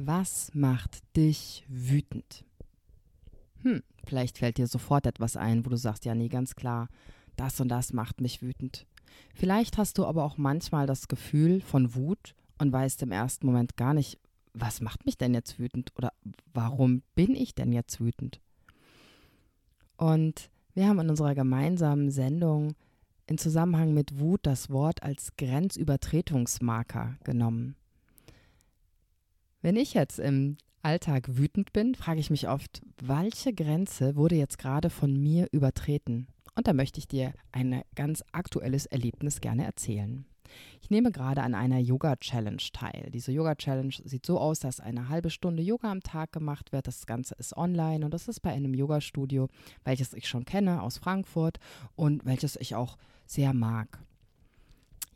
[0.00, 2.44] Was macht dich wütend?
[3.62, 6.88] Hm, vielleicht fällt dir sofort etwas ein, wo du sagst, ja, nee, ganz klar,
[7.34, 8.86] das und das macht mich wütend.
[9.34, 13.76] Vielleicht hast du aber auch manchmal das Gefühl von Wut und weißt im ersten Moment
[13.76, 14.20] gar nicht,
[14.54, 16.12] was macht mich denn jetzt wütend oder
[16.54, 18.40] warum bin ich denn jetzt wütend?
[19.96, 22.76] Und wir haben in unserer gemeinsamen Sendung
[23.26, 27.74] in Zusammenhang mit Wut das Wort als Grenzübertretungsmarker genommen.
[29.60, 34.58] Wenn ich jetzt im Alltag wütend bin, frage ich mich oft, welche Grenze wurde jetzt
[34.58, 36.28] gerade von mir übertreten?
[36.54, 40.24] Und da möchte ich dir ein ganz aktuelles Erlebnis gerne erzählen.
[40.80, 43.10] Ich nehme gerade an einer Yoga-Challenge teil.
[43.12, 46.86] Diese Yoga-Challenge sieht so aus, dass eine halbe Stunde Yoga am Tag gemacht wird.
[46.86, 49.48] Das Ganze ist online und das ist bei einem Yoga-Studio,
[49.84, 51.58] welches ich schon kenne aus Frankfurt
[51.96, 53.98] und welches ich auch sehr mag.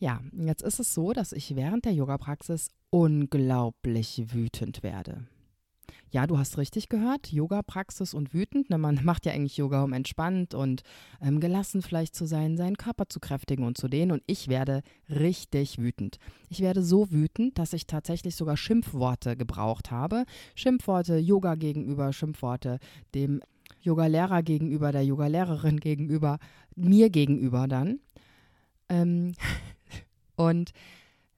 [0.00, 5.24] Ja, jetzt ist es so, dass ich während der Yoga-Praxis unglaublich wütend werde.
[6.10, 8.66] Ja, du hast richtig gehört, Yoga-Praxis und wütend.
[8.68, 10.82] Na, man macht ja eigentlich Yoga, um entspannt und
[11.22, 14.12] ähm, gelassen vielleicht zu sein, seinen Körper zu kräftigen und zu dehnen.
[14.12, 16.18] Und ich werde richtig wütend.
[16.50, 20.24] Ich werde so wütend, dass ich tatsächlich sogar Schimpfworte gebraucht habe.
[20.54, 22.78] Schimpfworte Yoga gegenüber, Schimpfworte
[23.14, 23.40] dem
[23.80, 26.38] Yoga-Lehrer gegenüber, der Yoga-Lehrerin gegenüber,
[26.76, 28.00] mir gegenüber dann.
[28.90, 29.32] Ähm,
[30.36, 30.72] und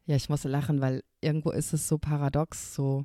[0.06, 3.05] ja, ich muss lachen, weil irgendwo ist es so paradox, so.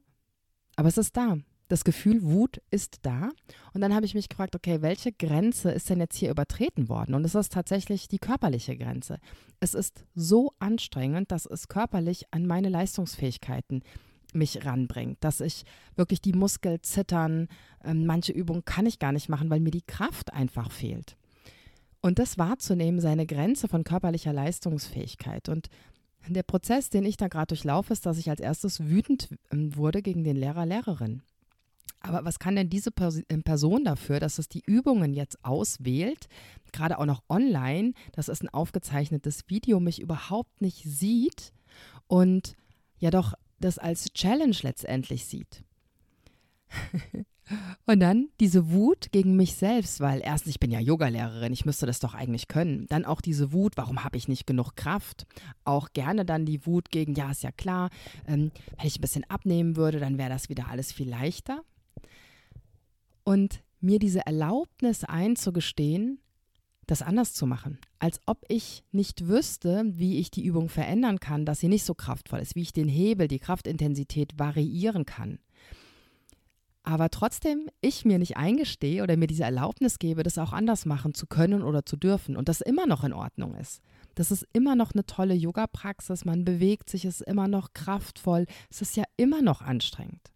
[0.75, 1.37] Aber es ist da.
[1.69, 3.29] Das Gefühl Wut ist da.
[3.73, 7.13] Und dann habe ich mich gefragt, okay, welche Grenze ist denn jetzt hier übertreten worden?
[7.13, 9.19] Und es ist tatsächlich die körperliche Grenze.
[9.59, 13.83] Es ist so anstrengend, dass es körperlich an meine Leistungsfähigkeiten
[14.33, 15.63] mich ranbringt, dass ich
[15.95, 17.47] wirklich die Muskeln zittern,
[17.83, 21.17] äh, manche Übungen kann ich gar nicht machen, weil mir die Kraft einfach fehlt.
[22.01, 25.49] Und das wahrzunehmen, seine Grenze von körperlicher Leistungsfähigkeit.
[25.49, 25.69] Und
[26.27, 30.01] der Prozess, den ich da gerade durchlaufe, ist, dass ich als erstes wütend ähm, wurde
[30.01, 31.21] gegen den Lehrer, Lehrerin.
[32.01, 32.91] Aber was kann denn diese
[33.29, 36.27] ähm, Person dafür, dass es die Übungen jetzt auswählt,
[36.71, 41.51] gerade auch noch online, dass es ein aufgezeichnetes Video mich überhaupt nicht sieht
[42.07, 42.55] und
[42.99, 45.63] ja doch das als Challenge letztendlich sieht?
[47.85, 51.85] Und dann diese Wut gegen mich selbst, weil erstens, ich bin ja Yogalehrerin, ich müsste
[51.85, 52.85] das doch eigentlich können.
[52.87, 55.25] Dann auch diese Wut, warum habe ich nicht genug Kraft?
[55.63, 57.89] Auch gerne dann die Wut gegen, ja, ist ja klar,
[58.27, 61.63] ähm, wenn ich ein bisschen abnehmen würde, dann wäre das wieder alles viel leichter.
[63.23, 66.19] Und mir diese Erlaubnis einzugestehen,
[66.85, 67.77] das anders zu machen.
[67.99, 71.93] Als ob ich nicht wüsste, wie ich die Übung verändern kann, dass sie nicht so
[71.93, 75.39] kraftvoll ist, wie ich den Hebel, die Kraftintensität variieren kann
[76.89, 81.13] aber trotzdem ich mir nicht eingestehe oder mir diese Erlaubnis gebe, das auch anders machen
[81.13, 83.83] zu können oder zu dürfen und das immer noch in Ordnung ist.
[84.15, 88.47] Das ist immer noch eine tolle Yoga-Praxis, man bewegt sich, es ist immer noch kraftvoll,
[88.71, 90.31] es ist ja immer noch anstrengend.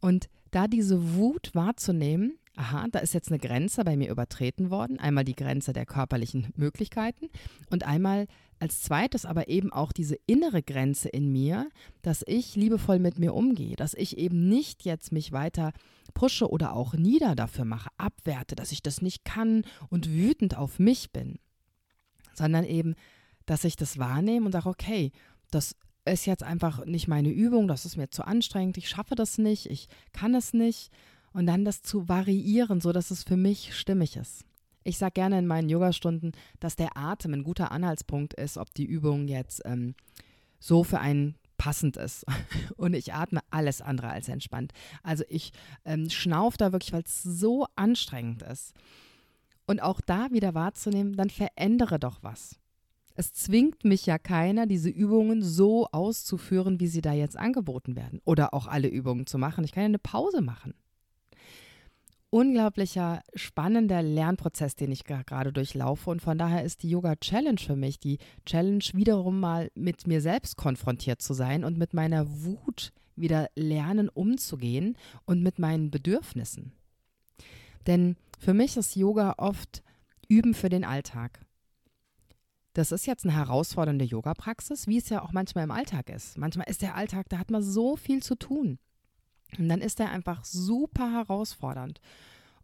[0.00, 4.98] Und da diese Wut wahrzunehmen, aha, da ist jetzt eine Grenze bei mir übertreten worden.
[4.98, 7.28] Einmal die Grenze der körperlichen Möglichkeiten
[7.70, 8.26] und einmal
[8.58, 11.68] als zweites aber eben auch diese innere Grenze in mir,
[12.02, 15.72] dass ich liebevoll mit mir umgehe, dass ich eben nicht jetzt mich weiter
[16.14, 20.78] pushe oder auch nieder dafür mache, abwerte, dass ich das nicht kann und wütend auf
[20.78, 21.38] mich bin,
[22.34, 22.94] sondern eben,
[23.46, 25.10] dass ich das wahrnehme und sage, okay,
[25.50, 25.74] das
[26.04, 29.66] ist jetzt einfach nicht meine Übung, das ist mir zu anstrengend, ich schaffe das nicht,
[29.66, 30.92] ich kann es nicht
[31.32, 34.44] und dann das zu variieren, so dass es für mich stimmig ist.
[34.84, 38.84] Ich sage gerne in meinen Yogastunden, dass der Atem ein guter Anhaltspunkt ist, ob die
[38.84, 39.94] Übung jetzt ähm,
[40.58, 42.26] so für einen passend ist.
[42.76, 44.72] Und ich atme alles andere als entspannt.
[45.02, 45.52] Also ich
[45.84, 48.74] ähm, schnaufe da wirklich, weil es so anstrengend ist.
[49.66, 52.58] Und auch da wieder wahrzunehmen, dann verändere doch was.
[53.14, 58.20] Es zwingt mich ja keiner, diese Übungen so auszuführen, wie sie da jetzt angeboten werden.
[58.24, 59.64] Oder auch alle Übungen zu machen.
[59.64, 60.74] Ich kann ja eine Pause machen
[62.32, 66.08] unglaublicher spannender Lernprozess, den ich gerade durchlaufe.
[66.08, 70.22] Und von daher ist die Yoga Challenge für mich die Challenge, wiederum mal mit mir
[70.22, 74.96] selbst konfrontiert zu sein und mit meiner Wut wieder lernen umzugehen
[75.26, 76.72] und mit meinen Bedürfnissen.
[77.86, 79.82] Denn für mich ist Yoga oft
[80.26, 81.44] Üben für den Alltag.
[82.72, 86.38] Das ist jetzt eine herausfordernde Yoga-Praxis, wie es ja auch manchmal im Alltag ist.
[86.38, 88.78] Manchmal ist der Alltag, da hat man so viel zu tun.
[89.58, 92.00] Und dann ist er einfach super herausfordernd.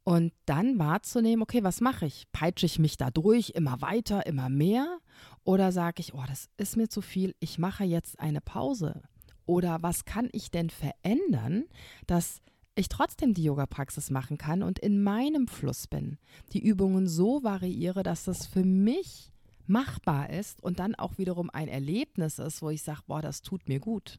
[0.05, 2.27] Und dann wahrzunehmen, okay, was mache ich?
[2.33, 4.99] Peitsche ich mich da durch, immer weiter, immer mehr?
[5.45, 9.03] Oder sage ich, oh, das ist mir zu viel, ich mache jetzt eine Pause?
[9.45, 11.65] Oder was kann ich denn verändern,
[12.07, 12.41] dass
[12.75, 16.19] ich trotzdem die Yoga-Praxis machen kann und in meinem Fluss bin,
[16.53, 19.33] die Übungen so variiere, dass das für mich
[19.67, 23.69] machbar ist und dann auch wiederum ein Erlebnis ist, wo ich sage, boah, das tut
[23.69, 24.19] mir gut.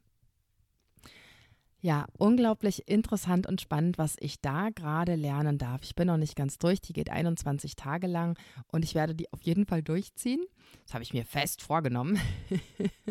[1.81, 5.81] Ja, unglaublich interessant und spannend, was ich da gerade lernen darf.
[5.83, 8.37] Ich bin noch nicht ganz durch, die geht 21 Tage lang
[8.67, 10.43] und ich werde die auf jeden Fall durchziehen.
[10.83, 12.19] Das habe ich mir fest vorgenommen.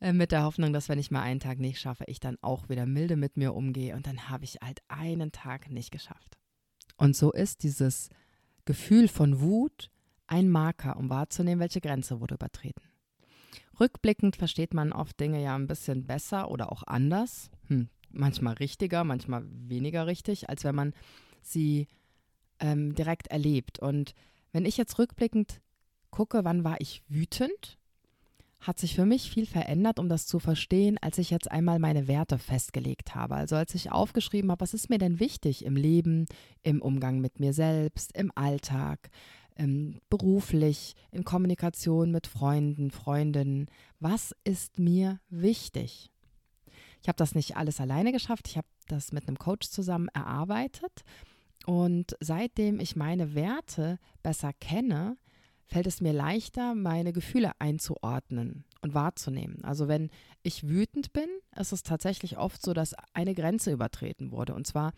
[0.00, 2.68] Äh, mit der Hoffnung, dass wenn ich mal einen Tag nicht schaffe, ich dann auch
[2.68, 6.38] wieder milde mit mir umgehe und dann habe ich halt einen Tag nicht geschafft.
[6.96, 8.08] Und so ist dieses
[8.64, 9.90] Gefühl von Wut
[10.28, 12.84] ein Marker, um wahrzunehmen, welche Grenze wurde übertreten.
[13.80, 19.04] Rückblickend versteht man oft Dinge ja ein bisschen besser oder auch anders, hm, manchmal richtiger,
[19.04, 20.94] manchmal weniger richtig, als wenn man
[21.42, 21.86] sie
[22.60, 23.78] ähm, direkt erlebt.
[23.78, 24.14] Und
[24.52, 25.60] wenn ich jetzt rückblickend
[26.10, 27.78] gucke, wann war ich wütend,
[28.60, 32.08] hat sich für mich viel verändert, um das zu verstehen, als ich jetzt einmal meine
[32.08, 33.36] Werte festgelegt habe.
[33.36, 36.26] Also als ich aufgeschrieben habe, was ist mir denn wichtig im Leben,
[36.62, 39.10] im Umgang mit mir selbst, im Alltag,
[39.56, 43.66] ähm, beruflich, in Kommunikation mit Freunden, Freundinnen.
[44.00, 46.10] Was ist mir wichtig?
[47.02, 48.48] Ich habe das nicht alles alleine geschafft.
[48.48, 51.04] Ich habe das mit einem Coach zusammen erarbeitet.
[51.66, 55.16] Und seitdem ich meine Werte besser kenne,
[55.66, 59.62] fällt es mir leichter, meine Gefühle einzuordnen und wahrzunehmen.
[59.64, 60.10] Also wenn
[60.42, 64.54] ich wütend bin, ist es tatsächlich oft so, dass eine Grenze übertreten wurde.
[64.54, 64.92] Und zwar,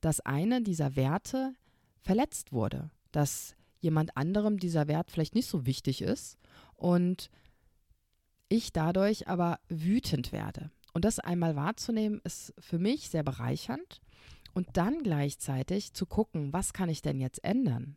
[0.00, 1.54] dass eine dieser Werte
[2.02, 6.38] verletzt wurde, dass jemand anderem dieser Wert vielleicht nicht so wichtig ist
[6.76, 7.30] und
[8.48, 10.70] ich dadurch aber wütend werde.
[10.92, 14.00] Und das einmal wahrzunehmen, ist für mich sehr bereichernd.
[14.54, 17.96] Und dann gleichzeitig zu gucken, was kann ich denn jetzt ändern?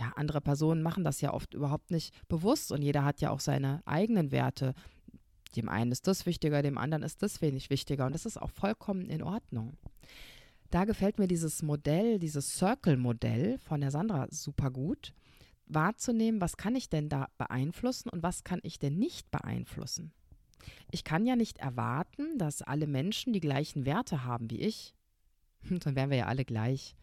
[0.00, 3.40] ja, andere Personen machen das ja oft überhaupt nicht bewusst und jeder hat ja auch
[3.40, 4.74] seine eigenen Werte.
[5.56, 8.50] Dem einen ist das wichtiger, dem anderen ist das wenig wichtiger und das ist auch
[8.50, 9.76] vollkommen in Ordnung.
[10.70, 15.12] Da gefällt mir dieses Modell, dieses Circle-Modell von der Sandra super gut,
[15.66, 20.12] wahrzunehmen, was kann ich denn da beeinflussen und was kann ich denn nicht beeinflussen.
[20.90, 24.94] Ich kann ja nicht erwarten, dass alle Menschen die gleichen Werte haben wie ich.
[25.68, 26.94] Dann wären wir ja alle gleich.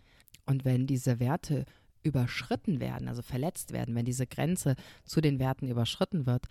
[0.46, 1.66] Und wenn diese Werte
[2.04, 6.48] überschritten werden, also verletzt werden, wenn diese Grenze zu den Werten überschritten wird,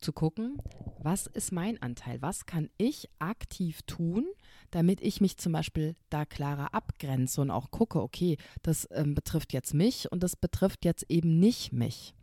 [0.00, 0.58] zu gucken,
[0.98, 4.26] was ist mein Anteil, was kann ich aktiv tun,
[4.70, 9.52] damit ich mich zum Beispiel da klarer abgrenze und auch gucke, okay, das ähm, betrifft
[9.52, 12.14] jetzt mich und das betrifft jetzt eben nicht mich.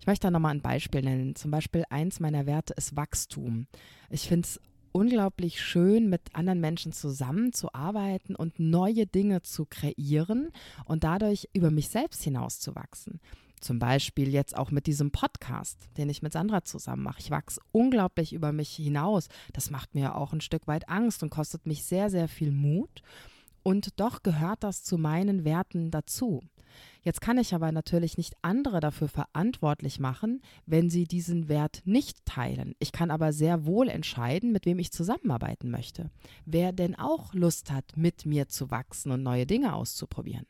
[0.00, 1.34] Ich möchte da nochmal ein Beispiel nennen.
[1.34, 3.66] Zum Beispiel eins meiner Werte ist Wachstum.
[4.10, 4.60] Ich finde es
[4.92, 10.50] unglaublich schön, mit anderen Menschen zusammenzuarbeiten und neue Dinge zu kreieren
[10.84, 13.20] und dadurch über mich selbst hinauszuwachsen.
[13.60, 17.20] Zum Beispiel jetzt auch mit diesem Podcast, den ich mit Sandra zusammen mache.
[17.20, 19.28] Ich wachse unglaublich über mich hinaus.
[19.52, 23.02] Das macht mir auch ein Stück weit Angst und kostet mich sehr, sehr viel Mut.
[23.62, 26.42] Und doch gehört das zu meinen Werten dazu.
[27.02, 32.24] Jetzt kann ich aber natürlich nicht andere dafür verantwortlich machen, wenn sie diesen Wert nicht
[32.24, 32.74] teilen.
[32.78, 36.10] Ich kann aber sehr wohl entscheiden, mit wem ich zusammenarbeiten möchte.
[36.44, 40.46] Wer denn auch Lust hat, mit mir zu wachsen und neue Dinge auszuprobieren.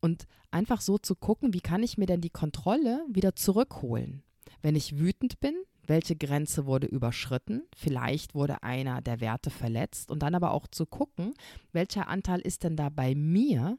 [0.00, 4.22] Und einfach so zu gucken, wie kann ich mir denn die Kontrolle wieder zurückholen.
[4.60, 5.54] Wenn ich wütend bin,
[5.86, 10.86] welche Grenze wurde überschritten, vielleicht wurde einer der Werte verletzt und dann aber auch zu
[10.86, 11.34] gucken,
[11.72, 13.78] welcher Anteil ist denn da bei mir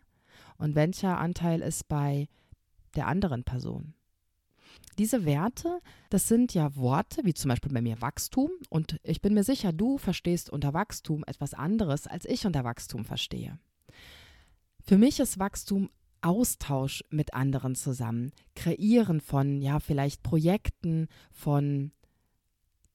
[0.58, 2.28] und welcher Anteil ist bei
[2.96, 3.94] der anderen Person.
[4.98, 5.80] Diese Werte,
[6.10, 8.50] das sind ja Worte, wie zum Beispiel bei mir Wachstum.
[8.70, 13.06] Und ich bin mir sicher, du verstehst unter Wachstum etwas anderes, als ich unter Wachstum
[13.06, 13.58] verstehe.
[14.82, 15.90] Für mich ist Wachstum
[16.22, 21.92] Austausch mit anderen zusammen, Kreieren von, ja, vielleicht Projekten, von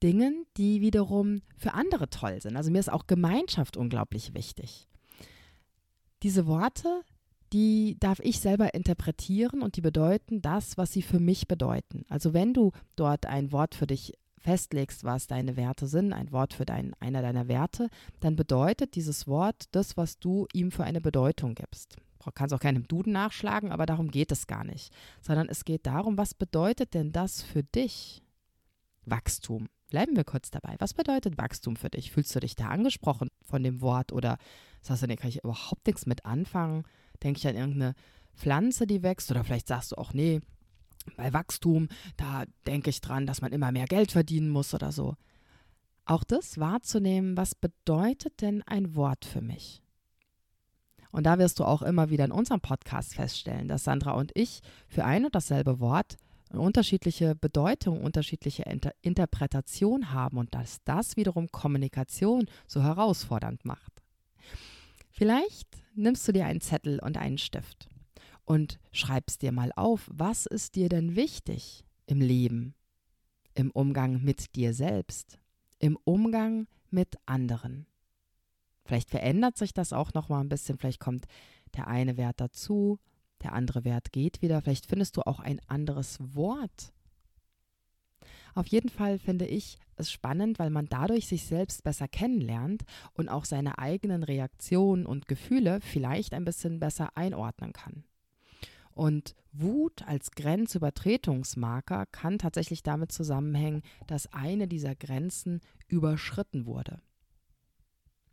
[0.03, 2.57] Dingen, die wiederum für andere toll sind.
[2.57, 4.89] Also mir ist auch Gemeinschaft unglaublich wichtig.
[6.23, 7.03] Diese Worte,
[7.53, 12.05] die darf ich selber interpretieren und die bedeuten das, was sie für mich bedeuten.
[12.09, 16.55] Also wenn du dort ein Wort für dich festlegst, was deine Werte sind, ein Wort
[16.55, 17.89] für dein, einer deiner Werte,
[18.21, 21.97] dann bedeutet dieses Wort das, was du ihm für eine Bedeutung gibst.
[22.25, 25.87] Du kannst auch keinem Duden nachschlagen, aber darum geht es gar nicht, sondern es geht
[25.87, 28.23] darum, was bedeutet denn das für dich?
[29.07, 29.69] Wachstum.
[29.89, 30.77] Bleiben wir kurz dabei.
[30.79, 32.13] Was bedeutet Wachstum für dich?
[32.13, 34.37] Fühlst du dich da angesprochen von dem Wort oder
[34.83, 36.85] sagst du, nee, kann ich überhaupt nichts mit anfangen?
[37.23, 37.95] Denke ich an irgendeine
[38.35, 39.31] Pflanze, die wächst?
[39.31, 40.41] Oder vielleicht sagst du auch, nee,
[41.17, 45.17] bei Wachstum, da denke ich dran, dass man immer mehr Geld verdienen muss oder so.
[46.05, 49.83] Auch das wahrzunehmen, was bedeutet denn ein Wort für mich?
[51.11, 54.61] Und da wirst du auch immer wieder in unserem Podcast feststellen, dass Sandra und ich
[54.89, 56.17] für ein und dasselbe Wort
[56.51, 64.03] eine unterschiedliche Bedeutung, unterschiedliche Inter Interpretation haben und dass das wiederum Kommunikation so herausfordernd macht.
[65.19, 67.89] Vielleicht nimmst du dir einen Zettel und einen Stift
[68.45, 72.77] und schreibst dir mal auf, was ist dir denn wichtig im Leben,
[73.55, 75.41] im Umgang mit dir selbst,
[75.81, 77.89] im Umgang mit anderen.
[78.85, 81.27] Vielleicht verändert sich das auch noch mal ein bisschen, vielleicht kommt
[81.75, 83.01] der eine Wert dazu,
[83.43, 86.93] der andere Wert geht wieder, vielleicht findest du auch ein anderes Wort.
[88.55, 93.29] Auf jeden Fall finde ich es spannend, weil man dadurch sich selbst besser kennenlernt und
[93.29, 98.05] auch seine eigenen Reaktionen und Gefühle vielleicht ein bisschen besser einordnen kann.
[98.99, 107.01] Und Wut als Grenzübertretungsmarker kann tatsächlich damit zusammenhängen, dass eine dieser Grenzen überschritten wurde.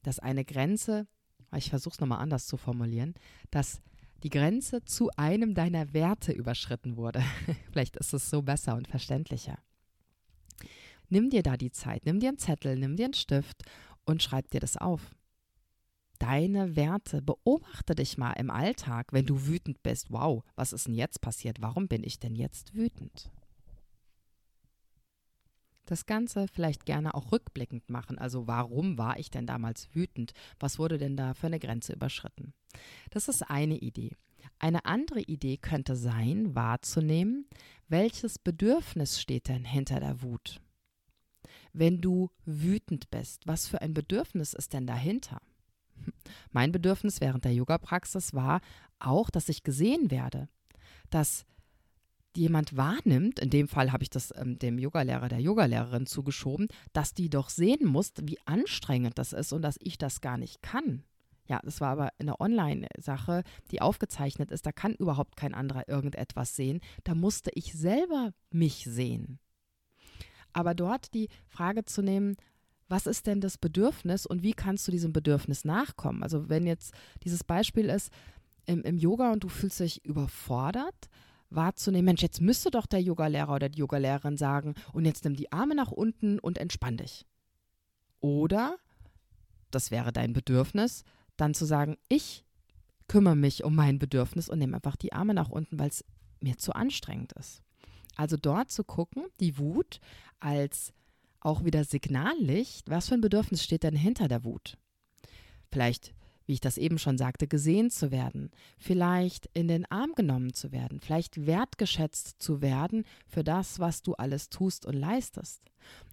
[0.02, 1.08] Dass eine Grenze,
[1.56, 3.14] ich versuche es nochmal anders zu formulieren,
[3.52, 3.80] dass
[4.24, 7.22] die Grenze zu einem deiner Werte überschritten wurde.
[7.72, 9.60] Vielleicht ist es so besser und verständlicher.
[11.10, 13.64] Nimm dir da die Zeit, nimm dir einen Zettel, nimm dir einen Stift
[14.06, 15.16] und schreib dir das auf.
[16.20, 20.12] Deine Werte, beobachte dich mal im Alltag, wenn du wütend bist.
[20.12, 21.62] Wow, was ist denn jetzt passiert?
[21.62, 23.32] Warum bin ich denn jetzt wütend?
[25.86, 28.18] Das Ganze vielleicht gerne auch rückblickend machen.
[28.18, 30.34] Also warum war ich denn damals wütend?
[30.60, 32.54] Was wurde denn da für eine Grenze überschritten?
[33.12, 34.16] Das ist eine Idee.
[34.58, 37.48] Eine andere Idee könnte sein, wahrzunehmen,
[37.88, 40.62] welches Bedürfnis steht denn hinter der Wut?
[41.77, 45.41] Wenn du wütend bist, was für ein Bedürfnis ist denn dahinter?
[46.51, 48.62] Mein Bedürfnis während der Yoga-Praxis war
[49.00, 50.48] auch, dass ich gesehen werde,
[51.10, 51.46] dass
[52.38, 57.13] jemand wahrnimmt, in dem Fall habe ich das ähm, dem Yogalehrer, der Yogalehrerin zugeschoben, dass
[57.13, 61.03] die doch sehen muss, wie anstrengend das ist und dass ich das gar nicht kann.
[61.48, 64.65] Ja, das war aber eine Online-Sache, die aufgezeichnet ist.
[64.65, 66.79] Da kann überhaupt kein anderer irgendetwas sehen.
[67.03, 69.39] Da musste ich selber mich sehen.
[70.56, 72.38] Aber dort die Frage zu nehmen,
[72.88, 76.24] was ist denn das Bedürfnis und wie kannst du diesem Bedürfnis nachkommen?
[76.24, 76.94] Also wenn jetzt
[77.24, 78.10] dieses Beispiel ist
[78.66, 81.10] im, im Yoga und du fühlst dich überfordert,
[81.50, 85.52] wahrzunehmen, Mensch, jetzt müsste doch der Yogalehrer oder die Yogalehrerin sagen, und jetzt nimm die
[85.52, 87.26] Arme nach unten und entspann dich.
[88.22, 88.78] Oder,
[89.72, 91.04] das wäre dein Bedürfnis,
[91.36, 92.46] dann zu sagen, ich
[93.10, 96.06] kümmere mich um mein Bedürfnis und nehme einfach die Arme nach unten, weil es
[96.40, 97.65] mir zu anstrengend ist.
[98.16, 100.00] Also dort zu gucken, die Wut
[100.40, 100.94] als
[101.40, 104.78] auch wieder Signallicht, was für ein Bedürfnis steht denn hinter der Wut?
[105.72, 106.14] Vielleicht,
[106.46, 110.72] wie ich das eben schon sagte, gesehen zu werden, vielleicht in den Arm genommen zu
[110.72, 115.62] werden, vielleicht wertgeschätzt zu werden für das, was du alles tust und leistest.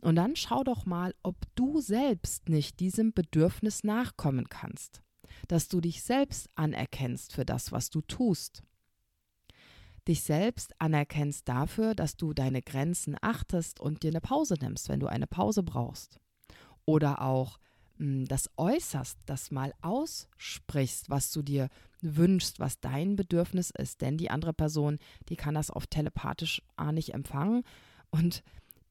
[0.03, 5.03] Und dann schau doch mal, ob du selbst nicht diesem Bedürfnis nachkommen kannst
[5.49, 8.63] dass du dich selbst anerkennst für das, was du tust.
[10.09, 15.01] Dich selbst anerkennst dafür, dass du deine Grenzen achtest und dir eine Pause nimmst, wenn
[15.01, 16.19] du eine Pause brauchst.
[16.85, 17.59] Oder auch
[17.99, 21.69] mh, hm, das äußerst, das mal aussprichst, was du dir
[22.01, 24.01] wünschst, was dein Bedürfnis ist.
[24.01, 27.63] Denn die andere Person, die kann das oft telepathisch A nicht empfangen
[28.11, 28.43] und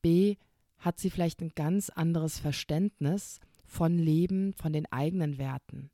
[0.01, 0.38] B
[0.77, 5.91] hat sie vielleicht ein ganz anderes Verständnis von Leben, von den eigenen Werten.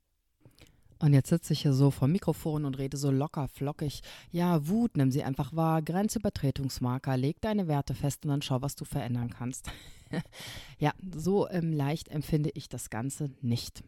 [1.00, 4.02] Und jetzt sitze ich hier so vor Mikrofon und rede so locker, flockig.
[4.30, 5.80] Ja, Wut, nimm sie einfach wahr.
[5.82, 9.70] Grenzübertretungsmarker, leg deine Werte fest und dann schau, was du verändern kannst.
[10.78, 13.84] ja, so ähm, leicht empfinde ich das Ganze nicht.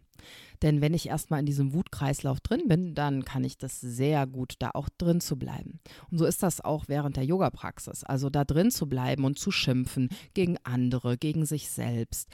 [0.62, 4.54] Denn wenn ich erstmal in diesem Wutkreislauf drin bin, dann kann ich das sehr gut,
[4.58, 5.80] da auch drin zu bleiben.
[6.10, 8.04] Und so ist das auch während der Yoga-Praxis.
[8.04, 12.28] Also da drin zu bleiben und zu schimpfen gegen andere, gegen sich selbst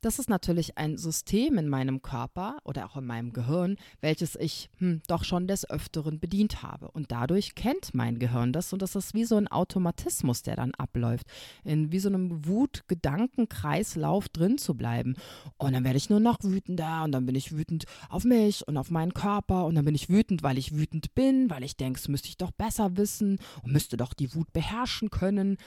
[0.00, 4.70] das ist natürlich ein System in meinem Körper oder auch in meinem Gehirn, welches ich
[4.78, 6.90] hm, doch schon des Öfteren bedient habe.
[6.90, 10.74] Und dadurch kennt mein Gehirn das und das ist wie so ein Automatismus, der dann
[10.74, 11.26] abläuft,
[11.64, 15.16] in wie so einem Wut-Gedankenkreislauf drin zu bleiben.
[15.58, 18.76] Und dann werde ich nur noch wütender und dann bin ich wütend auf mich und
[18.76, 21.98] auf meinen Körper und dann bin ich wütend, weil ich wütend bin, weil ich denke,
[21.98, 25.58] es müsste ich doch besser wissen und müsste doch die Wut beherrschen können.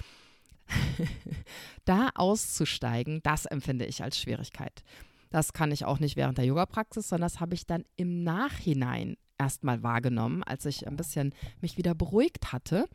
[1.85, 4.83] da auszusteigen, das empfinde ich als Schwierigkeit.
[5.29, 9.17] Das kann ich auch nicht während der Yoga-Praxis, sondern das habe ich dann im Nachhinein
[9.37, 12.87] erstmal wahrgenommen, als ich ein bisschen mich wieder beruhigt hatte,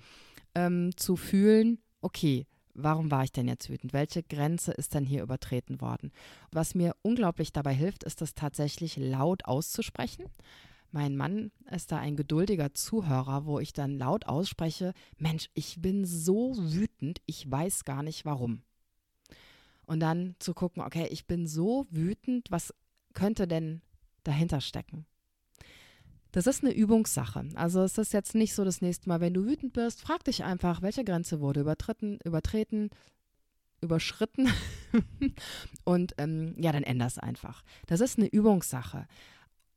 [0.54, 3.92] ähm, zu fühlen, okay, warum war ich denn jetzt wütend?
[3.92, 6.12] Welche Grenze ist denn hier übertreten worden?
[6.52, 10.26] Was mir unglaublich dabei hilft, ist das tatsächlich laut auszusprechen.
[10.90, 16.04] Mein Mann ist da ein geduldiger Zuhörer, wo ich dann laut ausspreche, Mensch, ich bin
[16.04, 18.62] so wütend, ich weiß gar nicht warum.
[19.86, 22.74] Und dann zu gucken, okay, ich bin so wütend, was
[23.12, 23.82] könnte denn
[24.24, 25.06] dahinter stecken?
[26.32, 27.48] Das ist eine Übungssache.
[27.54, 30.44] Also es ist jetzt nicht so das nächste Mal, wenn du wütend bist, frag dich
[30.44, 32.90] einfach, welche Grenze wurde übertreten, übertreten,
[33.80, 34.48] überschritten
[35.84, 37.62] und ähm, ja, dann änder es einfach.
[37.86, 39.06] Das ist eine Übungssache.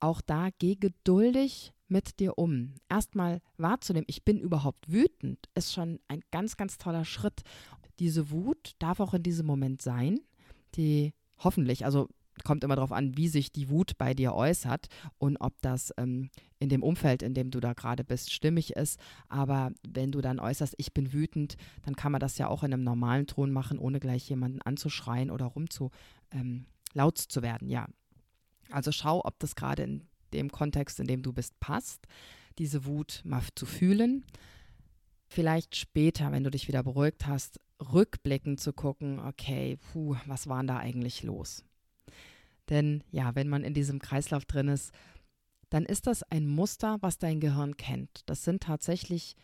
[0.01, 2.73] Auch da geh geduldig mit dir um.
[2.89, 7.41] Erstmal wahrzunehmen, ich bin überhaupt wütend, ist schon ein ganz, ganz toller Schritt.
[7.99, 10.19] Diese Wut darf auch in diesem Moment sein,
[10.75, 12.09] die hoffentlich, also
[12.43, 14.87] kommt immer darauf an, wie sich die Wut bei dir äußert
[15.19, 18.99] und ob das ähm, in dem Umfeld, in dem du da gerade bist, stimmig ist.
[19.27, 22.73] Aber wenn du dann äußerst, ich bin wütend, dann kann man das ja auch in
[22.73, 25.91] einem normalen Ton machen, ohne gleich jemanden anzuschreien oder rumzu
[26.31, 27.69] ähm, laut zu werden.
[27.69, 27.87] Ja.
[28.71, 32.07] Also schau, ob das gerade in dem Kontext, in dem du bist, passt,
[32.57, 34.25] diese Wut mal zu fühlen.
[35.27, 40.63] Vielleicht später, wenn du dich wieder beruhigt hast, rückblickend zu gucken, okay, puh, was war
[40.63, 41.63] da eigentlich los?
[42.69, 44.91] Denn ja, wenn man in diesem Kreislauf drin ist,
[45.69, 48.21] dann ist das ein Muster, was dein Gehirn kennt.
[48.25, 49.35] Das sind tatsächlich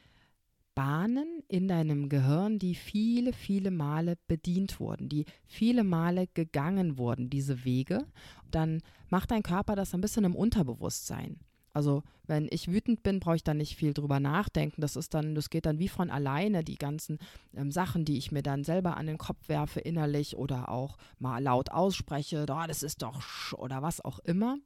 [0.76, 7.30] Bahnen in deinem Gehirn, die viele, viele Male bedient wurden, die viele Male gegangen wurden,
[7.30, 8.06] diese Wege.
[8.52, 11.40] Dann macht dein Körper das ein bisschen im Unterbewusstsein.
[11.74, 14.82] Also wenn ich wütend bin, brauche ich da nicht viel drüber nachdenken.
[14.82, 17.20] Das ist dann, das geht dann wie von alleine, die ganzen
[17.54, 21.38] ähm, Sachen, die ich mir dann selber an den Kopf werfe innerlich oder auch mal
[21.38, 24.58] laut ausspreche, oh, das ist doch sch oder was auch immer.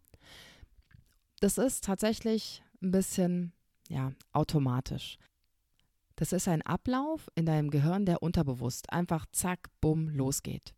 [1.41, 3.51] Das ist tatsächlich ein bisschen
[3.89, 5.17] ja, automatisch.
[6.21, 10.75] Das ist ein Ablauf in deinem Gehirn, der unterbewusst einfach zack, bumm, losgeht.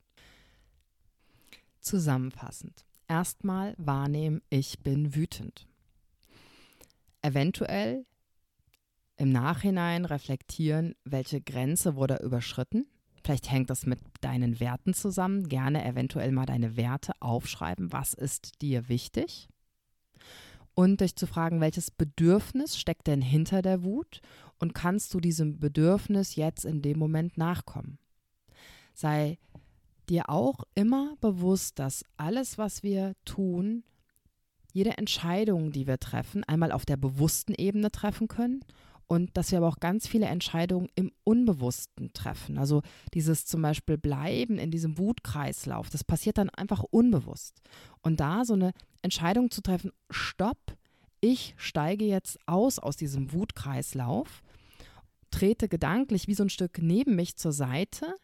[1.82, 2.86] Zusammenfassend.
[3.10, 5.68] Erstmal wahrnehmen, ich bin wütend
[7.22, 8.06] eventuell
[9.18, 12.88] im Nachhinein reflektieren, welche Grenze wurde überschritten.
[13.22, 15.50] Vielleicht hängt das mit deinen Werten zusammen.
[15.50, 17.92] Gerne eventuell mal deine Werte aufschreiben.
[17.92, 19.50] Was ist dir wichtig?
[20.74, 24.22] Und dich zu fragen, welches Bedürfnis steckt denn hinter der Wut
[24.64, 28.00] und kannst du diesem Bedürfnis jetzt in dem Moment nachkommen?
[28.94, 29.38] Sei
[30.08, 33.84] dir auch immer bewusst, dass alles, was wir tun,
[34.72, 38.62] jede Entscheidung, die wir treffen, einmal auf der bewussten Ebene treffen können
[39.06, 42.58] und dass wir aber auch ganz viele Entscheidungen im Unbewussten treffen.
[42.58, 47.62] Also dieses zum Beispiel Bleiben in diesem Wutkreislauf, das passiert dann einfach unbewusst.
[48.02, 48.72] Und da so eine
[49.02, 50.78] Entscheidung zu treffen, stopp,
[51.20, 54.42] ich steige jetzt aus aus diesem Wutkreislauf,
[55.34, 58.16] trete gedanklich wie so ein Stück neben mich zur Seite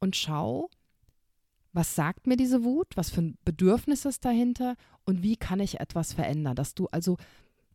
[0.00, 0.68] und schau,
[1.72, 5.78] was sagt mir diese Wut, was für ein Bedürfnis ist dahinter und wie kann ich
[5.78, 7.18] etwas verändern, dass du also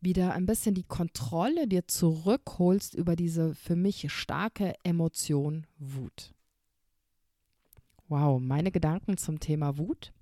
[0.00, 6.34] wieder ein bisschen die Kontrolle dir zurückholst über diese für mich starke Emotion Wut.
[8.08, 10.12] Wow, meine Gedanken zum Thema Wut.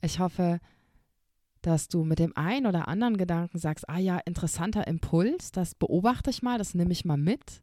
[0.00, 0.58] Ich hoffe,
[1.60, 6.30] dass du mit dem einen oder anderen Gedanken sagst, ah ja, interessanter Impuls, das beobachte
[6.30, 7.62] ich mal, das nehme ich mal mit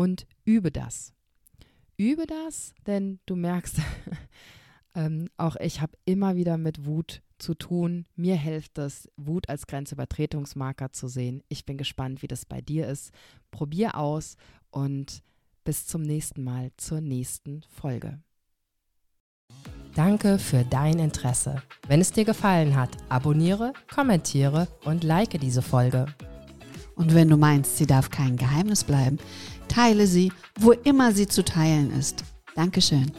[0.00, 1.12] und übe das.
[1.96, 3.76] Übe das, denn du merkst,
[4.94, 8.06] Ähm, auch ich habe immer wieder mit Wut zu tun.
[8.16, 11.42] Mir hilft es, Wut als Grenzübertretungsmarker zu sehen.
[11.48, 13.12] Ich bin gespannt, wie das bei dir ist.
[13.50, 14.36] Probier aus
[14.70, 15.22] und
[15.64, 18.18] bis zum nächsten Mal zur nächsten Folge.
[19.94, 21.62] Danke für dein Interesse.
[21.86, 26.06] Wenn es dir gefallen hat, abonniere, kommentiere und like diese Folge.
[26.94, 29.18] Und wenn du meinst, sie darf kein Geheimnis bleiben,
[29.70, 32.24] teile sie, wo immer sie zu teilen ist.
[32.54, 33.10] Dankeschön.